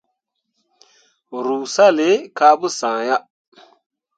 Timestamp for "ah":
3.15-3.21